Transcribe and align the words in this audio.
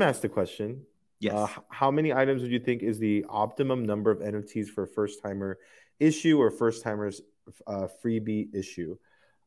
Tim 0.00 0.08
asked 0.08 0.22
the 0.22 0.28
question. 0.28 0.86
Yes. 1.18 1.34
Uh, 1.34 1.46
how 1.68 1.90
many 1.90 2.12
items 2.12 2.40
would 2.40 2.50
you 2.50 2.58
think 2.58 2.82
is 2.82 2.98
the 2.98 3.26
optimum 3.28 3.84
number 3.84 4.10
of 4.10 4.20
NFTs 4.20 4.68
for 4.68 4.84
a 4.84 4.86
first 4.86 5.22
timer 5.22 5.58
issue 5.98 6.40
or 6.40 6.50
first 6.50 6.82
timers 6.82 7.20
uh, 7.66 7.86
freebie 8.02 8.54
issue? 8.54 8.96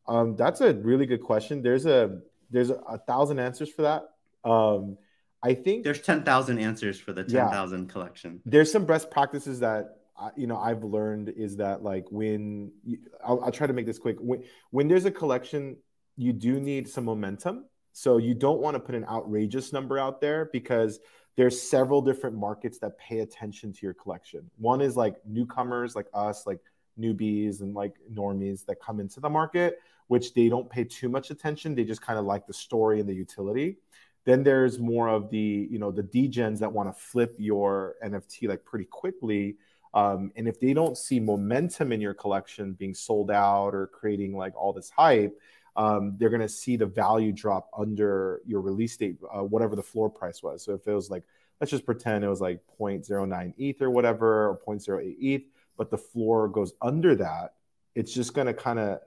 Um, 0.08 0.36
that's 0.36 0.62
a 0.62 0.74
really 0.76 1.08
good 1.08 1.24
question. 1.24 1.64
There's 1.64 1.88
a 1.88 2.20
there's 2.52 2.70
a, 2.70 2.76
a 2.88 3.00
thousand 3.00 3.40
answers 3.40 3.70
for 3.70 3.82
that. 3.82 4.04
Um, 4.48 4.98
I 5.42 5.56
think 5.56 5.84
there's 5.84 6.02
ten 6.02 6.24
thousand 6.24 6.60
answers 6.60 7.00
for 7.00 7.14
the 7.14 7.24
ten 7.24 7.50
thousand 7.50 7.88
yeah, 7.88 7.92
collection. 7.92 8.42
There's 8.46 8.72
some 8.72 8.86
best 8.86 9.10
practices 9.10 9.60
that 9.62 9.98
you 10.36 10.46
know 10.46 10.58
I've 10.58 10.84
learned 10.84 11.30
is 11.30 11.58
that 11.58 11.82
like 11.82 12.06
when 12.12 12.72
you, 12.84 13.00
I'll, 13.26 13.44
I'll 13.46 13.52
try 13.52 13.66
to 13.66 13.74
make 13.74 13.88
this 13.88 13.98
quick. 13.98 14.18
When 14.20 14.44
when 14.70 14.88
there's 14.88 15.06
a 15.06 15.12
collection, 15.12 15.78
you 16.16 16.32
do 16.32 16.60
need 16.60 16.88
some 16.88 17.06
momentum. 17.06 17.66
So 17.94 18.18
you 18.18 18.34
don't 18.34 18.60
want 18.60 18.76
to 18.76 18.80
put 18.80 18.96
an 18.96 19.06
outrageous 19.06 19.72
number 19.72 19.98
out 19.98 20.20
there 20.20 20.50
because 20.52 21.00
there's 21.36 21.62
several 21.62 22.02
different 22.02 22.36
markets 22.36 22.80
that 22.80 22.98
pay 22.98 23.20
attention 23.20 23.72
to 23.72 23.80
your 23.86 23.94
collection. 23.94 24.50
One 24.58 24.82
is 24.82 24.98
like 24.98 25.16
newcomers 25.26 25.96
like 25.96 26.08
us, 26.14 26.46
like 26.46 26.60
newbies 27.00 27.62
and 27.62 27.74
like 27.74 27.96
normies 28.12 28.66
that 28.66 28.82
come 28.82 29.00
into 29.00 29.20
the 29.20 29.30
market, 29.30 29.80
which 30.08 30.34
they 30.34 30.50
don't 30.50 30.70
pay 30.70 30.84
too 30.84 31.08
much 31.08 31.32
attention. 31.32 31.76
They 31.76 31.84
just 31.84 32.02
kind 32.02 32.20
of 32.20 32.26
like 32.26 32.46
the 32.48 32.54
story 32.54 33.00
and 33.00 33.08
the 33.08 33.14
utility. 33.14 33.78
Then 34.26 34.44
there's 34.44 34.80
more 34.80 35.08
of 35.08 35.30
the, 35.30 35.68
you 35.70 35.80
know, 35.80 35.92
the 35.92 36.04
degens 36.04 36.60
that 36.60 36.72
want 36.72 36.90
to 36.90 37.00
flip 37.00 37.36
your 37.38 37.96
NFT 38.04 38.48
like 38.48 38.64
pretty 38.66 38.86
quickly. 38.86 39.58
Um, 39.94 40.32
and 40.36 40.48
if 40.48 40.60
they 40.60 40.74
don't 40.74 40.98
see 40.98 41.20
momentum 41.20 41.92
in 41.92 42.02
your 42.02 42.14
collection 42.14 42.74
being 42.74 42.96
sold 42.96 43.30
out 43.30 43.76
or 43.76 43.88
creating 43.88 44.36
like 44.36 44.56
all 44.56 44.74
this 44.74 44.90
hype, 44.90 45.38
um, 45.76 46.16
they're 46.18 46.30
going 46.30 46.42
to 46.42 46.50
see 46.50 46.76
the 46.76 46.86
value 46.86 47.32
drop 47.32 47.70
under 47.78 48.42
your 48.46 48.62
release 48.62 48.96
date, 48.98 49.18
uh, 49.34 49.44
whatever 49.44 49.76
the 49.76 49.84
floor 49.84 50.10
price 50.10 50.44
was. 50.44 50.64
So 50.64 50.74
if 50.74 50.88
it 50.88 50.94
was 50.94 51.10
like, 51.10 51.24
let's 51.60 51.72
just 51.72 51.86
pretend 51.86 52.24
it 52.24 52.30
was 52.30 52.42
like 52.42 52.60
0.09 52.80 53.54
ETH 53.58 53.82
or 53.82 53.90
whatever, 53.90 54.50
or 54.50 54.60
0.08 54.68 55.16
ETH, 55.20 55.44
but 55.78 55.90
the 55.90 55.98
floor 55.98 56.48
goes 56.48 56.74
under 56.82 57.16
that, 57.16 57.54
it's 57.96 58.14
just 58.14 58.34
going 58.34 58.48
to 58.48 58.54
kind 58.54 58.80
of, 58.80 59.00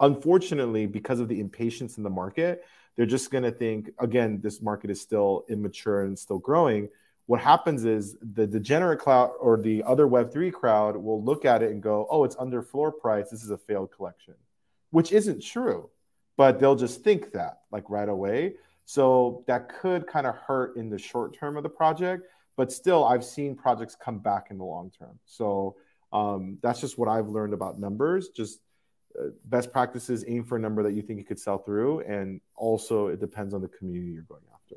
unfortunately, 0.00 0.86
because 0.86 1.20
of 1.20 1.28
the 1.28 1.40
impatience 1.40 1.96
in 1.96 2.02
the 2.02 2.10
market, 2.10 2.64
they're 2.96 3.06
just 3.06 3.30
going 3.30 3.44
to 3.44 3.50
think, 3.50 3.90
again, 3.98 4.40
this 4.42 4.62
market 4.62 4.90
is 4.90 5.00
still 5.00 5.44
immature 5.48 6.02
and 6.02 6.18
still 6.18 6.38
growing. 6.38 6.88
What 7.26 7.40
happens 7.40 7.84
is 7.84 8.16
the 8.22 8.46
degenerate 8.46 9.00
crowd 9.00 9.32
or 9.40 9.60
the 9.60 9.82
other 9.82 10.06
Web3 10.06 10.52
crowd 10.52 10.96
will 10.96 11.22
look 11.22 11.44
at 11.44 11.62
it 11.62 11.72
and 11.72 11.82
go, 11.82 12.06
oh, 12.10 12.24
it's 12.24 12.36
under 12.38 12.62
floor 12.62 12.92
price. 12.92 13.30
This 13.30 13.42
is 13.42 13.50
a 13.50 13.58
failed 13.58 13.90
collection, 13.90 14.34
which 14.90 15.12
isn't 15.12 15.42
true, 15.42 15.90
but 16.36 16.58
they'll 16.58 16.76
just 16.76 17.02
think 17.02 17.32
that 17.32 17.60
like 17.70 17.88
right 17.90 18.08
away. 18.08 18.54
So 18.84 19.44
that 19.46 19.68
could 19.68 20.06
kind 20.06 20.26
of 20.26 20.36
hurt 20.36 20.76
in 20.76 20.90
the 20.90 20.98
short 20.98 21.36
term 21.36 21.56
of 21.56 21.62
the 21.62 21.68
project, 21.68 22.28
but 22.56 22.72
still, 22.72 23.04
I've 23.04 23.24
seen 23.24 23.54
projects 23.56 23.96
come 23.96 24.18
back 24.18 24.48
in 24.50 24.58
the 24.58 24.64
long 24.64 24.90
term. 24.96 25.18
So 25.26 25.76
um, 26.12 26.58
that's 26.62 26.80
just 26.80 26.96
what 26.96 27.08
I've 27.08 27.28
learned 27.28 27.52
about 27.52 27.80
numbers. 27.80 28.28
Just 28.28 28.60
uh, 29.18 29.28
best 29.46 29.72
practices, 29.72 30.24
aim 30.28 30.44
for 30.44 30.56
a 30.56 30.60
number 30.60 30.82
that 30.84 30.92
you 30.92 31.02
think 31.02 31.18
you 31.18 31.24
could 31.24 31.40
sell 31.40 31.58
through, 31.58 32.00
and 32.00 32.40
also 32.54 33.08
it 33.08 33.20
depends 33.20 33.54
on 33.54 33.60
the 33.60 33.68
community 33.68 34.12
you're 34.12 34.22
going 34.22 34.42
after. 34.54 34.76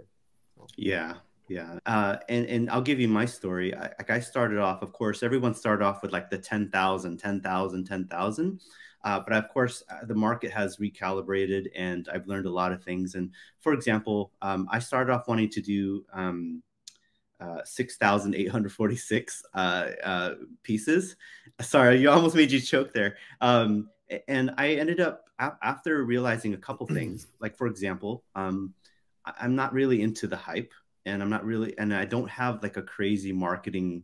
So. 0.56 0.68
Yeah, 0.76 1.16
yeah, 1.50 1.80
uh, 1.88 2.18
and 2.30 2.46
and 2.46 2.70
I'll 2.70 2.82
give 2.82 3.00
you 3.00 3.08
my 3.08 3.26
story. 3.26 3.76
I, 3.76 3.82
like 3.82 4.12
I 4.12 4.20
started 4.20 4.60
off, 4.60 4.84
of 4.84 4.94
course, 4.94 5.24
everyone 5.24 5.56
started 5.56 5.84
off 5.84 6.04
with 6.04 6.12
like 6.12 6.30
the 6.30 6.38
10,000, 6.38 7.18
10,000, 7.18 7.86
10,000. 7.86 8.60
Uh, 9.04 9.20
but 9.20 9.34
of 9.34 9.50
course, 9.50 9.82
uh, 9.90 10.06
the 10.06 10.14
market 10.14 10.52
has 10.52 10.78
recalibrated, 10.78 11.68
and 11.76 12.08
I've 12.14 12.28
learned 12.28 12.46
a 12.46 12.52
lot 12.52 12.72
of 12.72 12.84
things. 12.84 13.16
And 13.16 13.32
for 13.62 13.74
example, 13.74 14.32
um, 14.42 14.68
I 14.72 14.80
started 14.80 15.12
off 15.12 15.28
wanting 15.28 15.50
to 15.50 15.62
do 15.62 16.06
um, 16.14 16.62
uh, 17.40 17.62
6,846 17.64 19.44
uh, 19.54 19.58
uh, 20.04 20.36
pieces. 20.62 21.16
Sorry, 21.62 22.00
you 22.00 22.12
almost 22.12 22.36
made 22.36 22.52
you 22.52 22.60
choke 22.60 22.94
there. 22.94 23.18
Um, 23.42 23.90
and 24.28 24.52
I 24.58 24.74
ended 24.74 25.00
up 25.00 25.26
after 25.40 26.04
realizing 26.04 26.54
a 26.54 26.58
couple 26.58 26.86
things, 26.94 27.28
like 27.40 27.58
for 27.58 27.68
example, 27.68 28.24
um, 28.36 28.74
I'm 29.26 29.56
not 29.56 29.74
really 29.74 30.02
into 30.02 30.28
the 30.28 30.38
hype, 30.38 30.74
and 31.06 31.22
I'm 31.22 31.30
not 31.30 31.46
really, 31.46 31.78
and 31.78 31.94
I 31.94 32.06
don't 32.06 32.30
have 32.30 32.64
like 32.64 32.78
a 32.78 32.82
crazy 32.82 33.32
marketing 33.32 34.04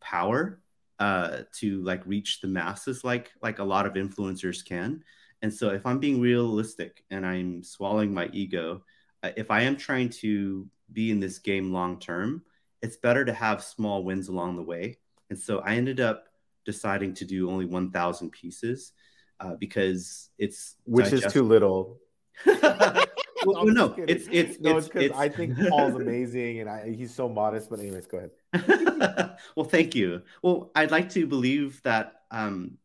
power 0.00 0.60
uh, 0.98 1.42
to 1.60 1.82
like 1.82 2.04
reach 2.06 2.40
the 2.40 2.48
masses 2.48 3.04
like 3.04 3.30
like 3.42 3.58
a 3.58 3.64
lot 3.64 3.86
of 3.86 3.94
influencers 3.94 4.64
can. 4.64 5.02
And 5.42 5.54
so, 5.54 5.70
if 5.70 5.86
I'm 5.86 6.00
being 6.00 6.20
realistic 6.20 7.04
and 7.10 7.24
I'm 7.24 7.62
swallowing 7.62 8.12
my 8.12 8.28
ego, 8.32 8.82
uh, 9.22 9.30
if 9.36 9.50
I 9.50 9.62
am 9.62 9.76
trying 9.76 10.08
to 10.20 10.66
be 10.92 11.10
in 11.10 11.20
this 11.20 11.38
game 11.38 11.72
long 11.72 11.98
term, 12.00 12.42
it's 12.82 12.96
better 12.96 13.24
to 13.24 13.32
have 13.32 13.62
small 13.62 14.04
wins 14.04 14.28
along 14.28 14.56
the 14.56 14.62
way. 14.62 14.98
And 15.30 15.38
so 15.38 15.58
I 15.60 15.74
ended 15.74 16.00
up 16.00 16.28
deciding 16.64 17.14
to 17.14 17.24
do 17.24 17.50
only 17.50 17.64
1,000 17.64 18.30
pieces 18.30 18.92
uh, 19.40 19.54
because 19.54 20.30
it's 20.38 20.76
which 20.84 21.12
is 21.12 21.32
too 21.32 21.42
little. 21.42 21.98
well, 23.46 23.66
no, 23.66 23.94
it's 23.96 24.28
it's 24.30 24.60
no, 24.60 24.78
it's 24.78 24.88
because 24.88 25.12
I 25.12 25.28
think 25.28 25.56
Paul's 25.68 25.94
amazing 25.94 26.60
and 26.60 26.68
I, 26.68 26.90
he's 26.90 27.14
so 27.14 27.28
modest. 27.28 27.70
But 27.70 27.80
anyways, 27.80 28.06
go 28.06 28.18
ahead. 28.18 29.36
well, 29.56 29.66
thank 29.66 29.94
you. 29.94 30.22
Well, 30.42 30.70
I'd 30.74 30.90
like 30.90 31.10
to 31.10 31.26
believe 31.26 31.80
that 31.82 32.22
um, 32.30 32.78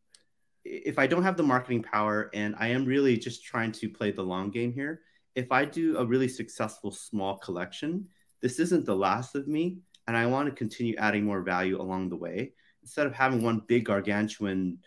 if 0.64 0.98
I 0.98 1.06
don't 1.06 1.22
have 1.22 1.36
the 1.36 1.42
marketing 1.42 1.82
power 1.82 2.30
and 2.32 2.54
I 2.58 2.68
am 2.68 2.84
really 2.84 3.16
just 3.16 3.44
trying 3.44 3.72
to 3.72 3.88
play 3.88 4.10
the 4.10 4.22
long 4.22 4.50
game 4.50 4.72
here, 4.72 5.00
if 5.34 5.50
I 5.50 5.64
do 5.64 5.98
a 5.98 6.04
really 6.04 6.28
successful 6.28 6.90
small 6.90 7.38
collection, 7.38 8.08
this 8.40 8.58
isn't 8.58 8.86
the 8.86 8.96
last 8.96 9.34
of 9.34 9.48
me, 9.48 9.78
and 10.06 10.16
I 10.16 10.26
want 10.26 10.48
to 10.48 10.54
continue 10.54 10.94
adding 10.96 11.24
more 11.24 11.42
value 11.42 11.80
along 11.80 12.10
the 12.10 12.16
way 12.16 12.52
instead 12.82 13.06
of 13.06 13.14
having 13.14 13.42
one 13.42 13.62
big 13.66 13.86
gargantuan 13.86 14.78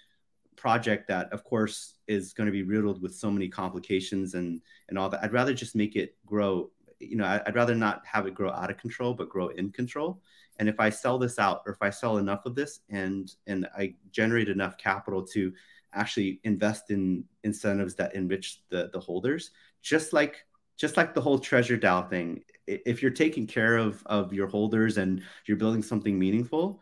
project 0.57 1.07
that 1.07 1.31
of 1.31 1.43
course 1.43 1.93
is 2.07 2.33
going 2.33 2.47
to 2.47 2.51
be 2.51 2.63
riddled 2.63 3.01
with 3.01 3.15
so 3.15 3.31
many 3.31 3.47
complications 3.47 4.33
and 4.33 4.61
and 4.89 4.97
all 4.97 5.09
that. 5.09 5.23
I'd 5.23 5.33
rather 5.33 5.53
just 5.53 5.75
make 5.75 5.95
it 5.95 6.15
grow 6.25 6.69
you 6.99 7.15
know 7.15 7.25
i'd 7.45 7.55
rather 7.55 7.75
not 7.75 8.03
have 8.05 8.25
it 8.25 8.33
grow 8.33 8.51
out 8.51 8.71
of 8.71 8.77
control 8.77 9.13
but 9.13 9.29
grow 9.29 9.49
in 9.49 9.71
control. 9.71 10.21
And 10.59 10.67
if 10.67 10.79
i 10.79 10.89
sell 10.89 11.17
this 11.19 11.37
out 11.37 11.61
or 11.65 11.73
if 11.73 11.81
i 11.81 11.89
sell 11.89 12.17
enough 12.17 12.45
of 12.45 12.55
this 12.55 12.79
and 12.89 13.31
and 13.45 13.67
i 13.77 13.93
generate 14.11 14.49
enough 14.49 14.77
capital 14.77 15.23
to 15.27 15.53
actually 15.93 16.39
invest 16.43 16.89
in 16.89 17.23
incentives 17.43 17.95
that 17.95 18.15
enrich 18.15 18.61
the 18.69 18.89
the 18.93 18.99
holders 18.99 19.51
just 19.81 20.13
like 20.13 20.45
just 20.75 20.97
like 20.97 21.13
the 21.13 21.21
whole 21.21 21.39
treasure 21.39 21.77
dao 21.77 22.09
thing 22.09 22.43
if 22.65 23.01
you're 23.01 23.11
taking 23.11 23.45
care 23.47 23.77
of 23.77 24.01
of 24.07 24.33
your 24.33 24.47
holders 24.47 24.97
and 24.97 25.21
you're 25.45 25.57
building 25.57 25.83
something 25.83 26.17
meaningful 26.17 26.81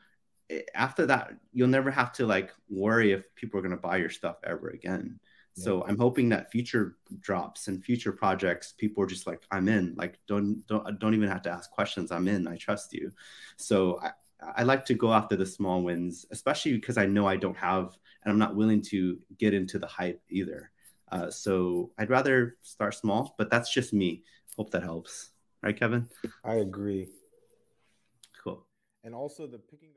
after 0.73 1.05
that 1.05 1.33
you'll 1.53 1.67
never 1.67 1.91
have 1.91 2.11
to 2.11 2.25
like 2.25 2.51
worry 2.69 3.11
if 3.11 3.23
people 3.35 3.59
are 3.59 3.63
going 3.63 3.71
to 3.71 3.77
buy 3.77 3.97
your 3.97 4.09
stuff 4.09 4.37
ever 4.43 4.69
again 4.69 5.19
yeah. 5.55 5.63
so 5.63 5.83
i'm 5.87 5.97
hoping 5.97 6.29
that 6.29 6.51
future 6.51 6.97
drops 7.19 7.67
and 7.67 7.83
future 7.83 8.11
projects 8.11 8.73
people 8.77 9.03
are 9.03 9.07
just 9.07 9.25
like 9.25 9.43
i'm 9.51 9.67
in 9.67 9.95
like 9.97 10.19
don't 10.27 10.65
don't 10.67 10.99
don't 10.99 11.15
even 11.15 11.29
have 11.29 11.41
to 11.41 11.49
ask 11.49 11.71
questions 11.71 12.11
i'm 12.11 12.27
in 12.27 12.47
i 12.47 12.55
trust 12.57 12.93
you 12.93 13.11
so 13.57 13.99
i 14.01 14.11
I 14.41 14.63
like 14.63 14.85
to 14.85 14.93
go 14.93 15.13
after 15.13 15.35
the 15.35 15.45
small 15.45 15.81
wins, 15.81 16.25
especially 16.31 16.73
because 16.73 16.97
I 16.97 17.05
know 17.05 17.27
I 17.27 17.37
don't 17.37 17.57
have, 17.57 17.97
and 18.23 18.31
I'm 18.31 18.39
not 18.39 18.55
willing 18.55 18.81
to 18.83 19.17
get 19.37 19.53
into 19.53 19.79
the 19.79 19.87
hype 19.87 20.21
either. 20.29 20.71
Uh, 21.11 21.29
so 21.29 21.91
I'd 21.97 22.09
rather 22.09 22.57
start 22.61 22.95
small, 22.95 23.35
but 23.37 23.49
that's 23.49 23.73
just 23.73 23.93
me. 23.93 24.23
Hope 24.57 24.71
that 24.71 24.83
helps. 24.83 25.31
Right, 25.61 25.77
Kevin? 25.77 26.09
I 26.43 26.55
agree. 26.55 27.09
Cool. 28.43 28.65
And 29.03 29.15
also 29.15 29.47
the 29.47 29.57
picking. 29.57 29.89